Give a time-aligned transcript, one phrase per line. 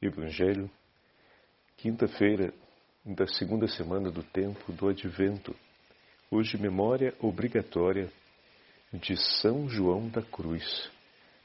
[0.00, 0.70] Evangelho,
[1.76, 2.54] quinta-feira
[3.04, 5.52] da segunda semana do tempo do Advento.
[6.30, 8.08] Hoje, memória obrigatória
[8.92, 10.88] de São João da Cruz,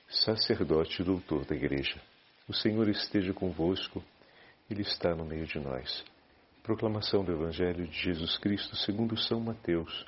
[0.07, 1.99] sacerdote e doutor da Igreja.
[2.47, 4.03] O Senhor esteja convosco,
[4.69, 6.05] Ele está no meio de nós.
[6.61, 10.05] Proclamação do Evangelho de Jesus Cristo segundo São Mateus.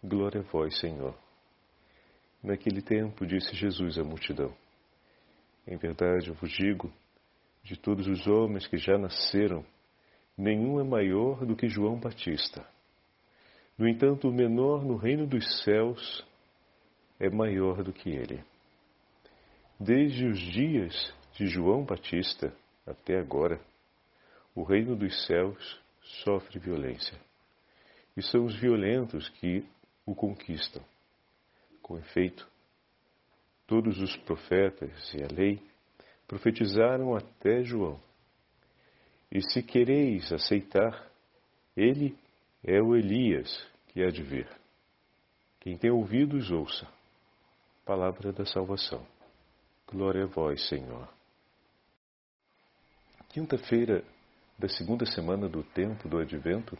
[0.00, 1.18] Glória a vós, Senhor.
[2.40, 4.56] Naquele tempo disse Jesus à multidão:
[5.66, 6.92] Em verdade eu vos digo,
[7.64, 9.64] de todos os homens que já nasceram,
[10.36, 12.64] nenhum é maior do que João Batista.
[13.76, 16.24] No entanto, o menor no reino dos céus
[17.18, 18.44] é maior do que ele.
[19.80, 22.54] Desde os dias de João Batista
[22.86, 23.58] até agora,
[24.54, 25.80] o reino dos céus
[26.22, 27.18] sofre violência.
[28.16, 29.66] E são os violentos que
[30.06, 30.84] o conquistam.
[31.82, 32.46] Com efeito,
[33.66, 35.60] todos os profetas e a lei
[36.26, 38.00] profetizaram até João.
[39.30, 41.10] E se quereis aceitar,
[41.76, 42.16] ele
[42.62, 44.48] é o Elias que há de vir.
[45.60, 46.86] Quem tem ouvidos, ouça.
[47.84, 49.04] Palavra da salvação.
[49.86, 51.08] Glória a vós, Senhor.
[53.30, 54.04] Quinta-feira
[54.58, 56.78] da segunda semana do tempo do Advento,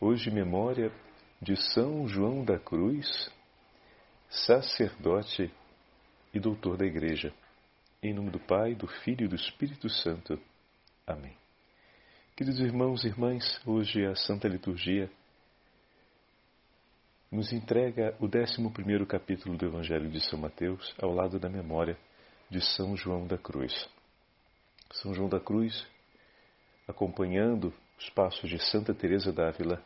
[0.00, 0.92] hoje memória
[1.40, 3.30] de São João da Cruz,
[4.28, 5.52] sacerdote
[6.32, 7.34] e doutor da Igreja.
[8.04, 10.36] Em nome do Pai, do Filho e do Espírito Santo.
[11.06, 11.36] Amém.
[12.34, 15.08] Queridos irmãos e irmãs, hoje a Santa Liturgia
[17.30, 21.96] nos entrega o 11 capítulo do Evangelho de São Mateus ao lado da memória
[22.50, 23.88] de São João da Cruz.
[24.94, 25.86] São João da Cruz,
[26.88, 29.80] acompanhando os passos de Santa Teresa d'Ávila,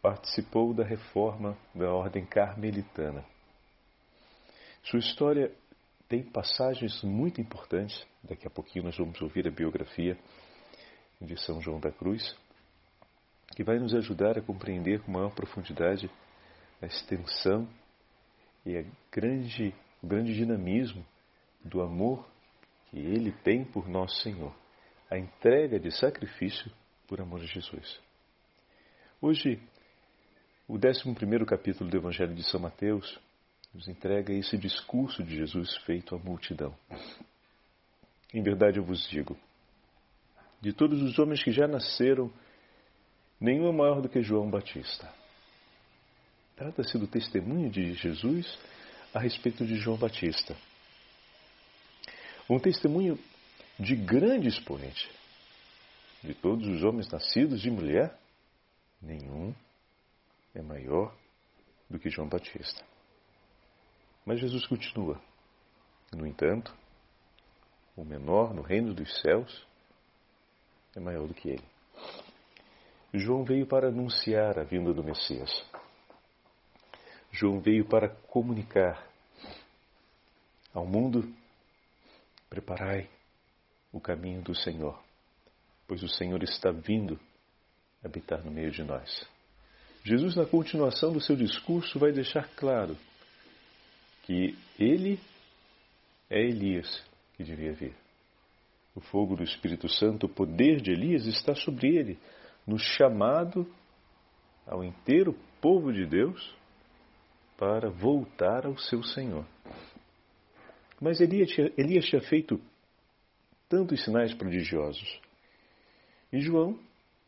[0.00, 3.24] participou da reforma da ordem carmelitana.
[4.84, 5.52] Sua história
[6.12, 8.06] tem passagens muito importantes.
[8.22, 10.14] Daqui a pouquinho nós vamos ouvir a biografia
[11.18, 12.36] de São João da Cruz,
[13.56, 16.10] que vai nos ajudar a compreender com maior profundidade
[16.82, 17.66] a extensão
[18.66, 21.02] e a grande, o grande dinamismo
[21.64, 22.28] do amor
[22.90, 24.54] que ele tem por nosso Senhor,
[25.10, 26.70] a entrega de sacrifício
[27.08, 27.98] por amor de Jesus.
[29.18, 29.58] Hoje,
[30.68, 33.18] o 11 capítulo do Evangelho de São Mateus
[33.72, 36.74] nos entrega esse discurso de Jesus feito à multidão.
[38.32, 39.36] Em verdade eu vos digo:
[40.60, 42.32] de todos os homens que já nasceram,
[43.40, 45.12] nenhum é maior do que João Batista.
[46.54, 48.58] Trata-se do testemunho de Jesus
[49.12, 50.56] a respeito de João Batista.
[52.48, 53.18] Um testemunho
[53.78, 55.10] de grande expoente.
[56.22, 58.16] De todos os homens nascidos de mulher,
[59.00, 59.52] nenhum
[60.54, 61.12] é maior
[61.90, 62.91] do que João Batista.
[64.24, 65.20] Mas Jesus continua.
[66.12, 66.74] No entanto,
[67.96, 69.66] o menor no reino dos céus
[70.94, 71.64] é maior do que ele.
[73.14, 75.50] João veio para anunciar a vinda do Messias.
[77.30, 79.06] João veio para comunicar
[80.72, 81.30] ao mundo:
[82.48, 83.10] preparai
[83.92, 84.98] o caminho do Senhor,
[85.86, 87.18] pois o Senhor está vindo
[88.04, 89.26] habitar no meio de nós.
[90.04, 92.96] Jesus, na continuação do seu discurso, vai deixar claro
[94.22, 95.18] que ele
[96.30, 97.04] é Elias
[97.36, 97.94] que devia vir.
[98.94, 102.18] O fogo do Espírito Santo, o poder de Elias está sobre ele,
[102.66, 103.66] no chamado
[104.66, 106.54] ao inteiro povo de Deus
[107.56, 109.46] para voltar ao seu Senhor.
[111.00, 112.60] Mas Elias tinha, Elias tinha feito
[113.68, 115.20] tantos sinais prodigiosos
[116.32, 116.78] e João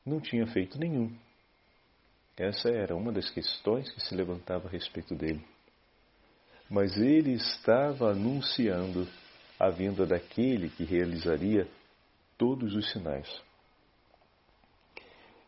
[0.04, 1.12] não tinha feito nenhum.
[2.36, 5.44] Essa era uma das questões que se levantava a respeito dele
[6.70, 9.06] mas ele estava anunciando
[9.58, 11.68] a vinda daquele que realizaria
[12.36, 13.28] todos os sinais.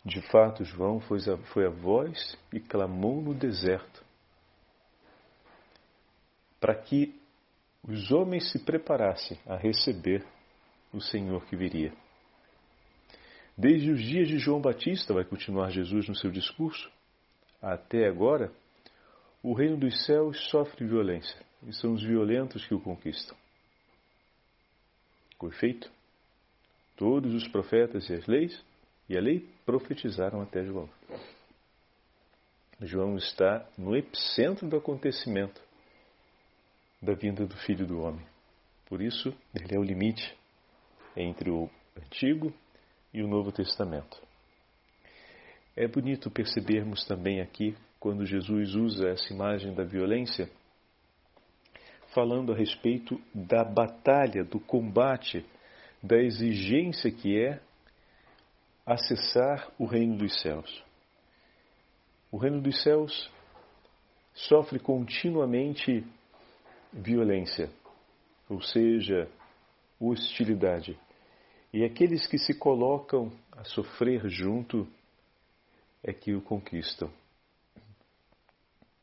[0.04, 4.04] De fato, João foi a, foi a voz e clamou no deserto
[6.60, 7.14] para que
[7.82, 10.24] os homens se preparassem a receber
[10.92, 11.92] o Senhor que viria.
[13.56, 16.90] Desde os dias de João Batista, vai continuar Jesus no seu discurso,
[17.60, 18.52] até agora,
[19.46, 23.36] o reino dos céus sofre violência e são os violentos que o conquistam.
[25.38, 25.88] Com efeito,
[26.96, 28.60] todos os profetas e as leis
[29.08, 30.90] e a lei profetizaram até João.
[32.80, 35.62] João está no epicentro do acontecimento
[37.00, 38.26] da vinda do Filho do Homem.
[38.86, 40.36] Por isso, ele é o limite
[41.16, 42.52] entre o Antigo
[43.14, 44.20] e o Novo Testamento.
[45.76, 47.76] É bonito percebermos também aqui
[48.06, 50.48] quando Jesus usa essa imagem da violência,
[52.14, 55.44] falando a respeito da batalha, do combate
[56.00, 57.60] da exigência que é
[58.86, 60.84] acessar o reino dos céus.
[62.30, 63.28] O reino dos céus
[64.32, 66.06] sofre continuamente
[66.92, 67.68] violência,
[68.48, 69.28] ou seja,
[69.98, 70.96] hostilidade.
[71.72, 74.86] E aqueles que se colocam a sofrer junto
[76.04, 77.10] é que o conquistam.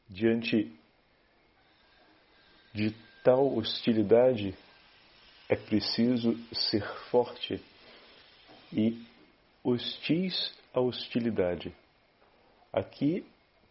[0.10, 0.72] Diante
[2.74, 4.54] de tal hostilidade,
[5.48, 7.62] é preciso ser forte
[8.72, 9.06] e
[9.64, 11.74] hostis à hostilidade.
[12.72, 13.26] Aqui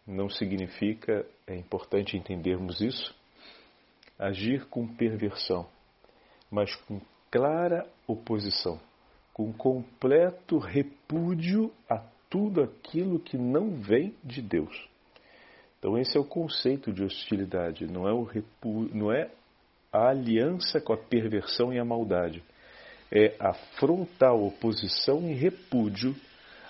[0.07, 3.13] não significa, é importante entendermos isso,
[4.17, 5.69] agir com perversão,
[6.49, 8.79] mas com clara oposição,
[9.33, 11.97] com completo repúdio a
[12.29, 14.92] tudo aquilo que não vem de Deus.
[15.83, 18.87] Então esse é o conceito de hostilidade, não é, o repu...
[18.93, 19.29] não é
[19.91, 22.41] a aliança com a perversão e a maldade.
[23.11, 26.15] É a frontal oposição e repúdio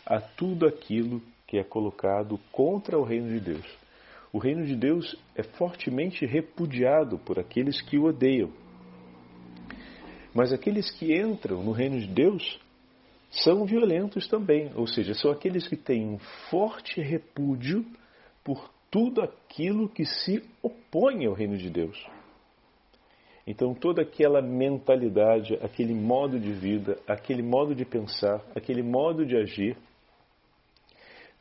[0.04, 3.78] a tudo aquilo que é colocado contra o reino de Deus.
[4.34, 8.52] O reino de Deus é fortemente repudiado por aqueles que o odeiam.
[10.34, 12.60] Mas aqueles que entram no reino de Deus
[13.30, 16.18] são violentos também, ou seja, são aqueles que têm um
[16.50, 17.86] forte repúdio
[18.44, 21.98] por tudo aquilo que se opõe ao reino de Deus.
[23.46, 29.36] Então, toda aquela mentalidade, aquele modo de vida, aquele modo de pensar, aquele modo de
[29.36, 29.76] agir,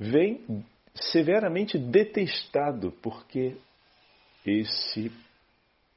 [0.01, 0.65] vem
[0.95, 3.55] severamente detestado, porque
[4.47, 5.13] esse,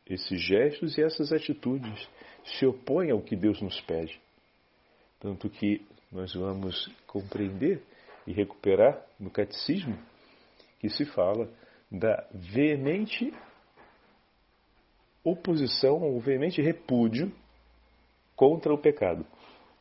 [0.05, 2.05] esses gestos e essas atitudes
[2.43, 4.19] se opõem ao que Deus nos pede.
[5.21, 5.81] Tanto que
[6.11, 7.81] nós vamos compreender
[8.27, 9.97] e recuperar no catecismo
[10.85, 11.49] que se fala
[11.89, 13.33] da veemente
[15.23, 17.31] oposição ou veemente repúdio
[18.35, 19.25] contra o pecado.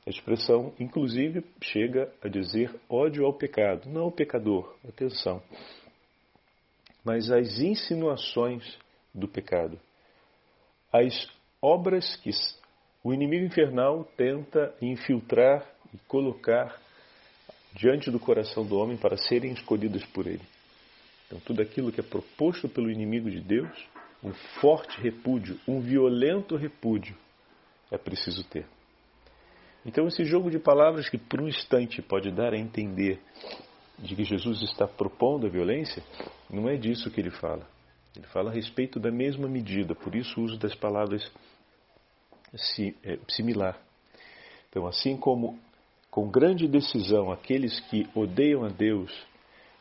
[0.06, 5.42] A expressão, inclusive, chega a dizer ódio ao pecado, não ao pecador, atenção,
[7.04, 8.78] mas às insinuações
[9.14, 9.78] do pecado,
[10.90, 11.28] as
[11.60, 12.30] obras que
[13.02, 16.80] o inimigo infernal tenta infiltrar e colocar
[17.74, 20.53] diante do coração do homem para serem escolhidas por ele.
[21.34, 23.68] Então, tudo aquilo que é proposto pelo inimigo de Deus,
[24.22, 27.16] um forte repúdio, um violento repúdio,
[27.90, 28.64] é preciso ter.
[29.84, 33.20] Então, esse jogo de palavras que por um instante pode dar a entender
[33.98, 36.04] de que Jesus está propondo a violência,
[36.48, 37.66] não é disso que ele fala.
[38.16, 41.28] Ele fala a respeito da mesma medida, por isso o uso das palavras
[43.02, 43.76] é, similar.
[44.70, 45.58] Então, assim como
[46.12, 49.12] com grande decisão aqueles que odeiam a Deus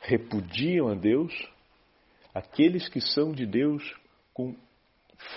[0.03, 1.33] repudiam a Deus,
[2.33, 3.83] aqueles que são de Deus
[4.33, 4.55] com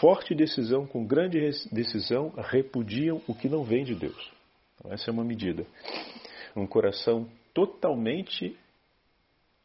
[0.01, 1.39] forte decisão, com grande
[1.71, 4.33] decisão, repudiam o que não vem de Deus.
[4.75, 5.65] Então, essa é uma medida.
[6.55, 8.59] Um coração totalmente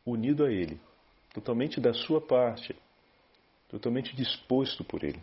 [0.05, 0.79] unido a Ele,
[1.33, 2.75] totalmente da sua parte,
[3.69, 5.19] totalmente disposto por Ele.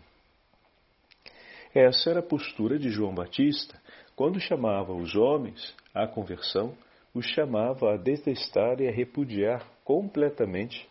[1.73, 3.79] Essa era a postura de João Batista
[4.15, 6.75] quando chamava os homens à conversão,
[7.13, 10.87] os chamava a detestar e a repudiar completamente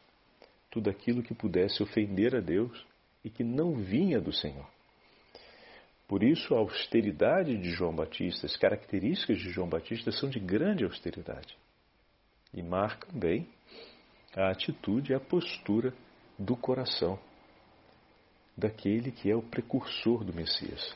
[0.71, 2.87] tudo aquilo que pudesse ofender a Deus
[3.25, 4.67] e que não vinha do Senhor.
[6.07, 10.85] Por isso, a austeridade de João Batista, as características de João Batista são de grande
[10.85, 11.57] austeridade
[12.53, 13.47] e marcam bem
[14.35, 15.93] a atitude e a postura
[16.39, 17.19] do coração
[18.57, 20.95] daquele que é o precursor do Messias.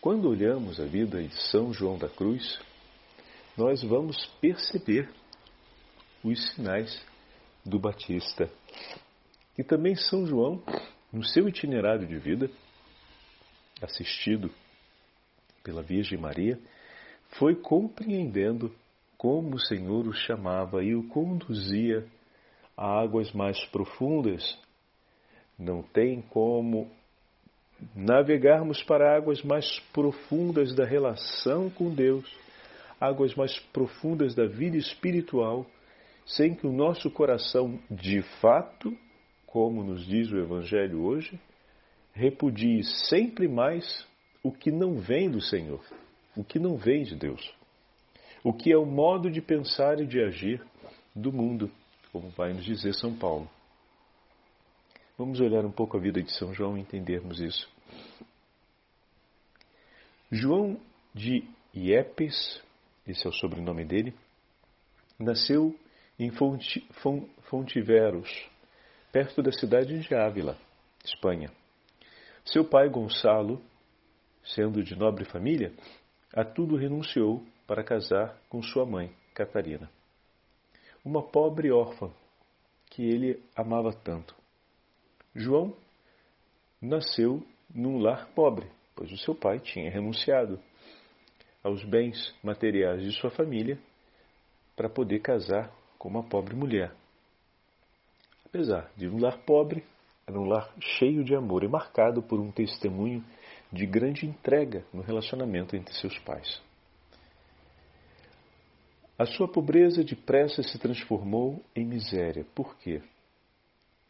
[0.00, 2.58] Quando olhamos a vida de São João da Cruz,
[3.54, 5.10] nós vamos perceber
[6.24, 7.06] os sinais
[7.66, 8.50] do Batista.
[9.58, 10.62] E também São João
[11.12, 12.50] no seu itinerário de vida,
[13.82, 14.50] assistido
[15.62, 16.58] pela Virgem Maria,
[17.38, 18.74] foi compreendendo
[19.18, 22.08] como o Senhor o chamava e o conduzia
[22.74, 24.58] a águas mais profundas.
[25.58, 26.90] Não tem como
[27.94, 32.30] navegarmos para águas mais profundas da relação com Deus,
[33.00, 35.66] águas mais profundas da vida espiritual,
[36.26, 38.96] sem que o nosso coração de fato
[39.50, 41.38] como nos diz o Evangelho hoje,
[42.12, 44.06] repudie sempre mais
[44.44, 45.84] o que não vem do Senhor,
[46.36, 47.52] o que não vem de Deus,
[48.44, 50.62] o que é o modo de pensar e de agir
[51.14, 51.68] do mundo,
[52.12, 53.50] como vai nos dizer São Paulo.
[55.20, 57.70] Vamos olhar um pouco a vida de São João e entendermos isso.
[60.32, 60.80] João
[61.14, 62.62] de Iepes,
[63.06, 64.14] esse é o sobrenome dele,
[65.18, 65.78] nasceu
[66.18, 66.30] em
[67.42, 68.30] Fontiveros,
[69.12, 70.56] perto da cidade de Ávila,
[71.04, 71.52] Espanha.
[72.42, 73.60] Seu pai, Gonçalo,
[74.42, 75.70] sendo de nobre família,
[76.32, 79.90] a tudo renunciou para casar com sua mãe, Catarina.
[81.04, 82.10] Uma pobre órfã
[82.86, 84.39] que ele amava tanto.
[85.34, 85.76] João
[86.80, 90.58] nasceu num lar pobre, pois o seu pai tinha renunciado
[91.62, 93.78] aos bens materiais de sua família
[94.74, 96.92] para poder casar com uma pobre mulher.
[98.44, 99.84] Apesar de um lar pobre,
[100.26, 103.24] era um lar cheio de amor e marcado por um testemunho
[103.72, 106.60] de grande entrega no relacionamento entre seus pais.
[109.18, 112.44] A sua pobreza depressa se transformou em miséria.
[112.54, 113.02] Por quê?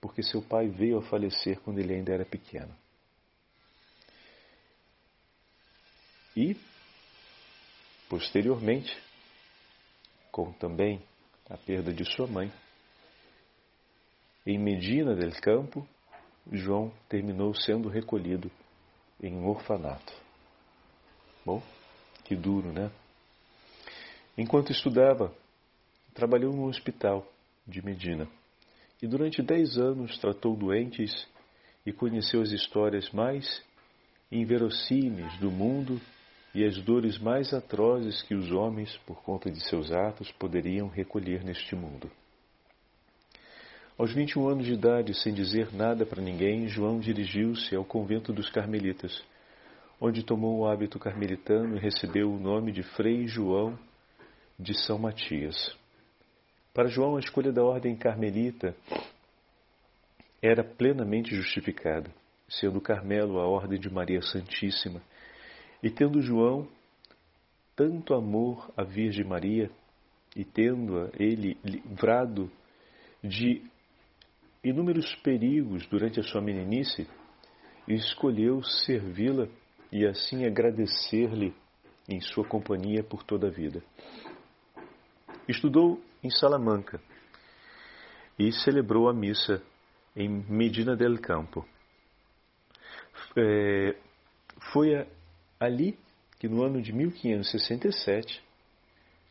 [0.01, 2.75] Porque seu pai veio a falecer quando ele ainda era pequeno.
[6.37, 6.57] E,
[8.09, 8.97] posteriormente,
[10.33, 11.03] com também
[11.49, 12.51] a perda de sua mãe,
[14.47, 15.87] em Medina del Campo,
[16.51, 18.51] João terminou sendo recolhido
[19.23, 20.15] em um orfanato.
[21.45, 21.63] Bom,
[22.25, 22.91] que duro, né?
[24.39, 25.35] Enquanto estudava,
[26.15, 27.31] trabalhou no hospital
[27.67, 28.27] de Medina
[29.03, 31.27] e durante dez anos tratou doentes
[31.87, 33.63] e conheceu as histórias mais
[34.31, 36.01] inverossímeis do mundo
[36.55, 41.45] e as dores mais atrozes que os homens, por conta de seus atos, poderiam recolher
[41.45, 42.11] neste mundo.
[43.97, 48.49] Aos 21 anos de idade, sem dizer nada para ninguém, João dirigiu-se ao convento dos
[48.51, 49.23] Carmelitas,
[50.01, 53.79] onde tomou o hábito carmelitano e recebeu o nome de Frei João
[54.59, 55.80] de São Matias.
[56.73, 58.75] Para João, a escolha da ordem carmelita
[60.41, 62.11] era plenamente justificada,
[62.49, 65.03] sendo Carmelo a ordem de Maria Santíssima,
[65.83, 66.69] e tendo João
[67.75, 69.71] tanto amor à Virgem Maria,
[70.37, 72.51] e tendo-a ele livrado
[73.23, 73.63] de
[74.63, 77.09] inúmeros perigos durante a sua meninice,
[77.89, 79.49] escolheu servi-la
[79.91, 81.53] e assim agradecer-lhe
[82.09, 83.83] em sua companhia por toda a vida.
[85.49, 87.01] Estudou em Salamanca
[88.39, 89.63] e celebrou a missa
[90.17, 91.67] em Medina del Campo.
[93.37, 93.97] É,
[94.73, 95.07] foi
[95.59, 95.99] ali
[96.39, 98.43] que, no ano de 1567,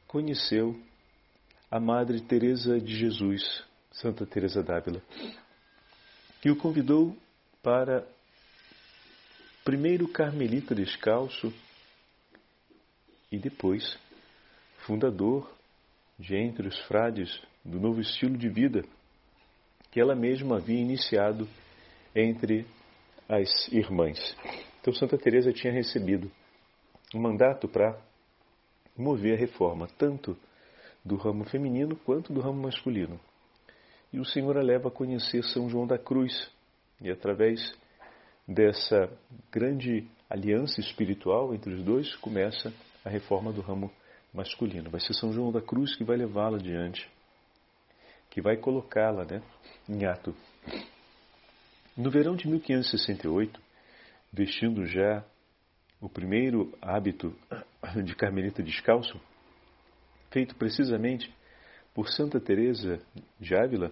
[0.07, 0.79] conheceu
[1.71, 5.01] a Madre Teresa de Jesus, Santa Teresa d'Ávila,
[6.41, 7.15] que o convidou
[7.61, 8.07] para
[9.63, 11.53] primeiro carmelita descalço
[13.31, 13.97] e depois
[14.85, 15.58] fundador
[16.19, 18.83] de entre os frades do novo estilo de vida
[19.89, 21.47] que ela mesma havia iniciado
[22.13, 22.67] entre
[23.27, 24.35] as irmãs.
[24.81, 26.29] Então Santa Teresa tinha recebido
[27.15, 27.97] um mandato para
[28.97, 30.37] mover a reforma tanto
[31.03, 33.19] do ramo feminino quanto do ramo masculino.
[34.11, 36.51] E o Senhor a leva a conhecer São João da Cruz
[36.99, 37.73] e através
[38.47, 39.09] dessa
[39.51, 42.73] grande aliança espiritual entre os dois começa
[43.05, 43.91] a reforma do ramo
[44.33, 44.89] masculino.
[44.89, 47.09] Vai ser São João da Cruz que vai levá-la adiante,
[48.29, 49.41] que vai colocá-la né,
[49.87, 50.35] em ato.
[51.97, 53.59] No verão de 1568,
[54.31, 55.23] vestindo já
[55.99, 57.35] o primeiro hábito
[58.05, 59.19] de carmelita descalço,
[60.31, 61.33] feito precisamente
[61.93, 63.01] por Santa Teresa
[63.39, 63.91] de Ávila,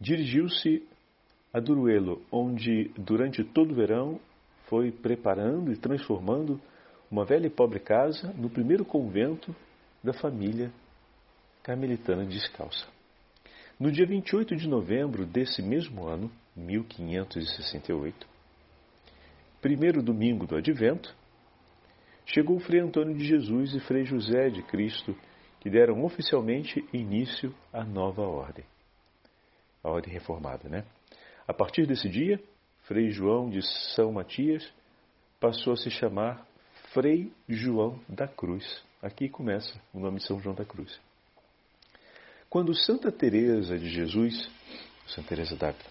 [0.00, 0.86] dirigiu-se
[1.52, 4.20] a Duruelo, onde durante todo o verão
[4.66, 6.60] foi preparando e transformando
[7.14, 9.54] uma velha e pobre casa no primeiro convento
[10.02, 10.72] da família
[11.62, 12.88] carmelitana descalça.
[13.78, 18.26] No dia 28 de novembro desse mesmo ano, 1568,
[19.62, 21.14] primeiro domingo do Advento,
[22.26, 25.16] chegou Frei Antônio de Jesus e Frei José de Cristo,
[25.60, 28.64] que deram oficialmente início à nova ordem.
[29.84, 30.84] A ordem reformada, né?
[31.46, 32.42] A partir desse dia,
[32.88, 33.62] Frei João de
[33.94, 34.68] São Matias
[35.38, 36.44] passou a se chamar
[36.94, 38.64] Frei João da Cruz.
[39.02, 40.96] Aqui começa o nome de São João da Cruz.
[42.48, 44.48] Quando Santa Teresa de Jesus,
[45.08, 45.90] Santa Teresa d'Ávila,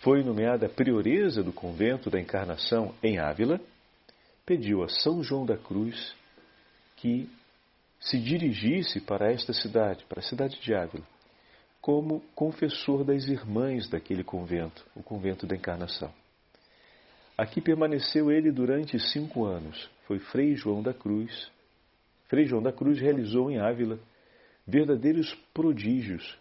[0.00, 3.58] foi nomeada prioresa do convento da Encarnação em Ávila,
[4.44, 6.14] pediu a São João da Cruz
[6.96, 7.26] que
[7.98, 11.06] se dirigisse para esta cidade, para a cidade de Ávila,
[11.80, 16.12] como confessor das irmãs daquele convento, o convento da Encarnação.
[17.34, 19.93] Aqui permaneceu ele durante cinco anos.
[20.06, 21.50] Foi Frei João da Cruz.
[22.28, 23.98] Frei João da Cruz realizou em Ávila
[24.66, 26.38] verdadeiros prodígios,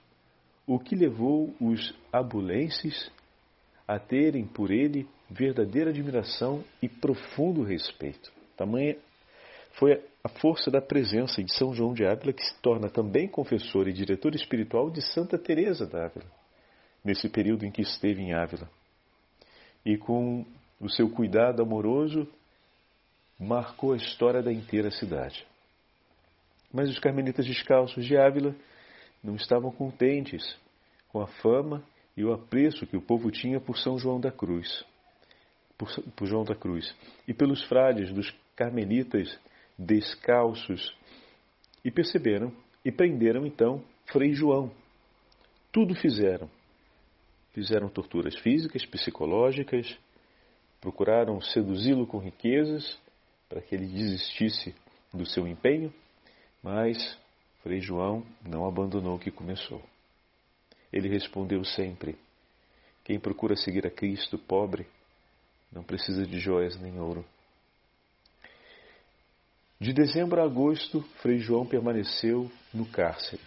[0.65, 3.11] o que levou os abulenses
[3.87, 8.31] a terem por ele verdadeira admiração e profundo respeito.
[8.55, 8.97] Tamanha
[9.73, 13.87] foi a força da presença de São João de Ávila que se torna também confessor
[13.87, 16.25] e diretor espiritual de Santa Teresa d'Ávila,
[17.03, 18.69] nesse período em que esteve em Ávila.
[19.85, 20.45] E com
[20.79, 22.27] o seu cuidado amoroso
[23.43, 25.45] marcou a história da inteira cidade.
[26.71, 28.55] Mas os carmelitas descalços de Ávila
[29.23, 30.57] não estavam contentes
[31.09, 31.83] com a fama
[32.17, 34.83] e o apreço que o povo tinha por São João da Cruz,
[35.77, 36.95] por, por João da Cruz,
[37.27, 39.39] e pelos frades dos carmelitas
[39.77, 40.95] descalços,
[41.83, 42.51] e perceberam
[42.83, 44.71] e prenderam então Frei João.
[45.71, 46.49] Tudo fizeram.
[47.51, 49.97] Fizeram torturas físicas, psicológicas,
[50.81, 52.99] procuraram seduzi-lo com riquezas
[53.49, 54.73] para que ele desistisse
[55.13, 55.93] do seu empenho,
[56.61, 57.17] mas
[57.61, 59.81] Frei João não abandonou o que começou.
[60.91, 62.17] Ele respondeu sempre:
[63.03, 64.87] Quem procura seguir a Cristo pobre
[65.71, 67.25] não precisa de joias nem ouro.
[69.79, 73.41] De dezembro a agosto, Frei João permaneceu no cárcere,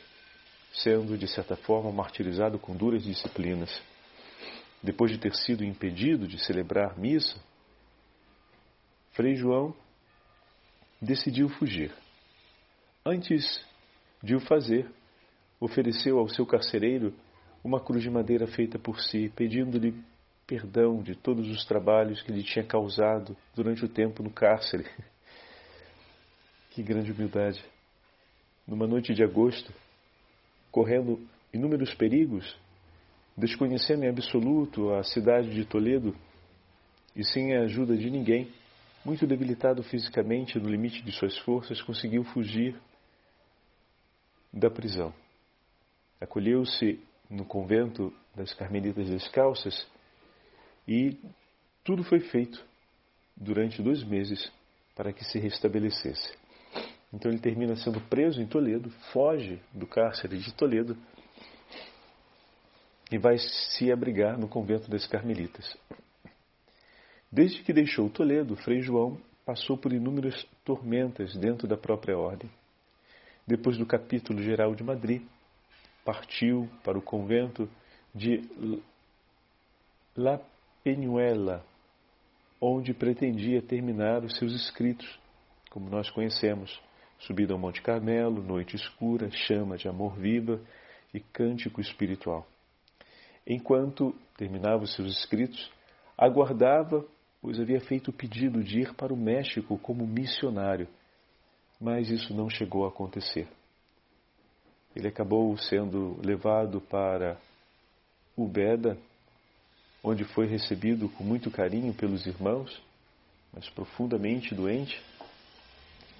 [0.72, 3.70] sendo, de certa forma, martirizado com duras disciplinas.
[4.82, 7.40] Depois de ter sido impedido de celebrar missa,
[9.12, 9.74] Frei João
[11.06, 11.92] decidiu fugir.
[13.04, 13.64] Antes
[14.22, 14.90] de o fazer,
[15.60, 17.14] ofereceu ao seu carcereiro
[17.62, 19.94] uma cruz de madeira feita por si, pedindo-lhe
[20.46, 24.84] perdão de todos os trabalhos que lhe tinha causado durante o tempo no cárcere.
[26.70, 27.64] Que grande humildade!
[28.68, 29.72] Numa noite de agosto,
[30.70, 32.54] correndo inúmeros perigos,
[33.34, 36.14] desconhecendo em absoluto a cidade de Toledo
[37.14, 38.52] e sem a ajuda de ninguém,
[39.06, 42.74] muito debilitado fisicamente no limite de suas forças, conseguiu fugir
[44.52, 45.14] da prisão.
[46.20, 46.98] Acolheu-se
[47.30, 49.86] no convento das Carmelitas Descalças
[50.88, 51.16] e
[51.84, 52.60] tudo foi feito
[53.36, 54.50] durante dois meses
[54.96, 56.36] para que se restabelecesse.
[57.12, 60.96] Então ele termina sendo preso em Toledo, foge do cárcere de Toledo
[63.12, 65.76] e vai se abrigar no convento das Carmelitas.
[67.30, 72.50] Desde que deixou Toledo, Frei João passou por inúmeras tormentas dentro da própria ordem.
[73.46, 75.22] Depois do capítulo geral de Madrid,
[76.04, 77.68] partiu para o convento
[78.14, 78.42] de
[80.16, 80.40] La
[80.82, 81.64] Peñuela,
[82.60, 85.18] onde pretendia terminar os seus escritos,
[85.70, 86.80] como nós conhecemos,
[87.18, 90.60] Subida ao Monte Carmelo, noite escura, chama de amor viva
[91.14, 92.46] e cântico espiritual.
[93.46, 95.70] Enquanto terminava os seus escritos,
[96.16, 97.04] aguardava,
[97.46, 100.88] pois havia feito o pedido de ir para o México como missionário,
[101.80, 103.46] mas isso não chegou a acontecer.
[104.96, 107.38] Ele acabou sendo levado para
[108.36, 108.98] Ubeda,
[110.02, 112.82] onde foi recebido com muito carinho pelos irmãos,
[113.52, 115.00] mas profundamente doente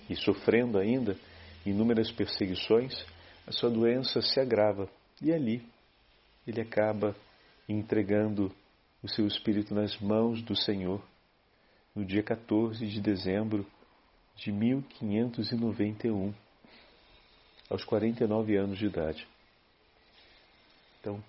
[0.09, 1.19] e sofrendo ainda
[1.67, 2.95] inúmeras perseguições,
[3.45, 4.89] a sua doença se agrava
[5.21, 5.61] e ali
[6.47, 7.17] ele acaba
[7.69, 8.55] entregando
[9.03, 11.03] o seu espírito nas mãos do Senhor
[11.97, 13.67] no dia 14 de dezembro
[14.37, 16.35] de 1591,
[17.71, 19.27] aos 49 anos de idade.
[21.01, 21.25] Então,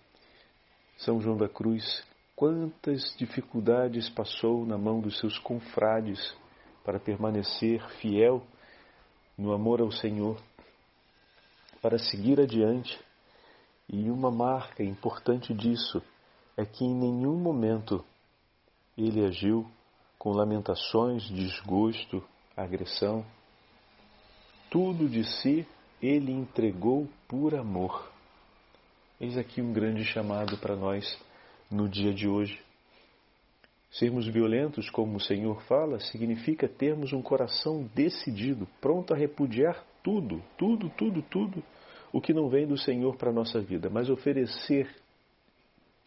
[0.98, 2.04] São João da Cruz,
[2.36, 6.20] quantas dificuldades passou na mão dos seus confrades
[6.84, 8.46] para permanecer fiel
[9.38, 10.38] no amor ao Senhor,
[11.82, 13.00] para seguir adiante.
[13.88, 16.04] E uma marca importante disso
[16.58, 18.04] é que em nenhum momento
[18.98, 19.66] ele agiu
[20.18, 22.24] com lamentações, desgosto,
[22.56, 23.26] agressão.
[24.70, 25.66] Tudo de si
[26.02, 28.12] ele entregou por amor.
[29.20, 31.18] Eis aqui um grande chamado para nós
[31.72, 32.60] no dia de hoje.
[33.92, 40.44] Sermos violentos, como o Senhor fala, significa termos um coração decidido, pronto a repudiar tudo,
[40.58, 41.64] tudo, tudo, tudo
[42.12, 44.90] o que não vem do Senhor para a nossa vida, mas oferecer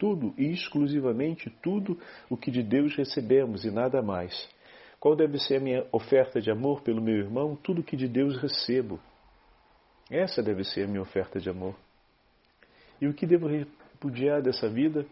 [0.01, 1.95] tudo e exclusivamente tudo
[2.27, 4.49] o que de Deus recebemos e nada mais.
[4.99, 7.55] Qual deve ser a minha oferta de amor pelo meu irmão?
[7.55, 8.99] Tudo que de Deus recebo.
[10.09, 11.75] Essa deve ser a minha oferta de amor.
[12.99, 15.05] E o que devo repudiar dessa vida?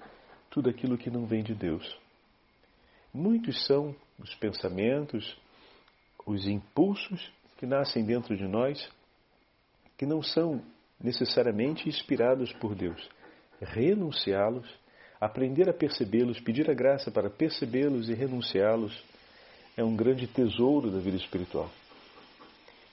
[0.49, 1.95] Tudo aquilo que não vem de Deus.
[3.13, 5.39] Muitos são os pensamentos,
[6.25, 8.91] os impulsos que nascem dentro de nós,
[9.95, 10.63] que não são
[10.99, 13.08] necessariamente inspirados por Deus.
[13.62, 14.79] Renunciá-los,
[15.19, 19.03] aprender a percebê-los, pedir a graça para percebê-los e renunciá-los
[19.75, 21.69] é um grande tesouro da vida espiritual.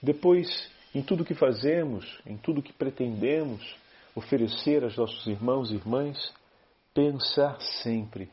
[0.01, 3.75] Depois, em tudo que fazemos, em tudo que pretendemos
[4.15, 6.33] oferecer aos nossos irmãos e irmãs,
[6.93, 8.29] pensar sempre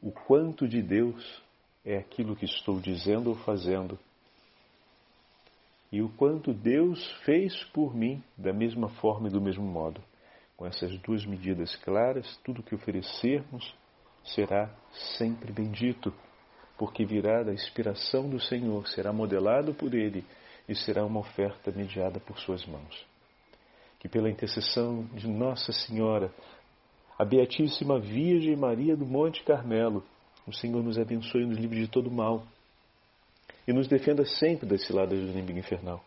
[0.00, 1.42] o quanto de Deus
[1.84, 3.98] é aquilo que estou dizendo ou fazendo.
[5.90, 10.00] E o quanto Deus fez por mim da mesma forma e do mesmo modo.
[10.56, 13.74] Com essas duas medidas claras, tudo que oferecermos
[14.24, 14.70] será
[15.18, 16.12] sempre bendito,
[16.78, 20.24] porque virá da inspiração do Senhor, será modelado por Ele
[20.68, 23.06] e será uma oferta mediada por Suas mãos.
[24.00, 26.32] Que pela intercessão de Nossa Senhora,
[27.18, 30.04] a Beatíssima Virgem Maria do Monte Carmelo,
[30.46, 32.46] o Senhor nos abençoe e nos livre de todo mal
[33.66, 36.02] e nos defenda sempre das ciladas do inimigo infernal.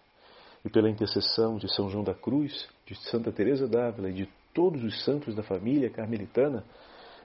[0.63, 4.83] E pela intercessão de São João da Cruz, de Santa Teresa d'Ávila e de todos
[4.83, 6.65] os santos da família carmelitana,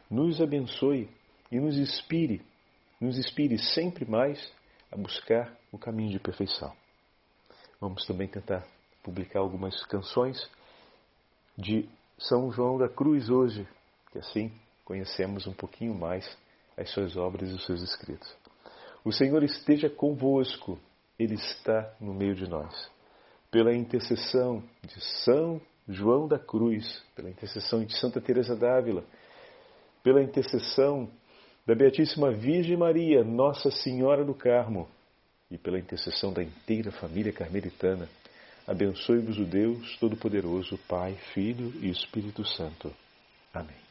[0.08, 1.10] nos abençoe
[1.50, 2.40] e nos inspire,
[3.00, 4.52] nos inspire sempre mais
[4.88, 6.72] a buscar o caminho de perfeição.
[7.80, 8.64] Vamos também tentar
[9.02, 10.48] publicar algumas canções
[11.58, 13.66] de São João da Cruz hoje,
[14.12, 14.52] que assim
[14.84, 16.38] conhecemos um pouquinho mais
[16.76, 18.32] as suas obras e os seus escritos.
[19.04, 20.78] O Senhor esteja convosco,
[21.18, 22.88] Ele está no meio de nós.
[23.50, 29.04] Pela intercessão de São João da Cruz, pela intercessão de Santa Teresa d'Ávila,
[30.02, 31.08] pela intercessão
[31.66, 34.88] da Beatíssima Virgem Maria, Nossa Senhora do Carmo,
[35.50, 38.08] e pela intercessão da inteira família carmelitana,
[38.66, 42.92] abençoe-vos o Deus Todo-Poderoso, Pai, Filho e Espírito Santo.
[43.52, 43.83] Amém.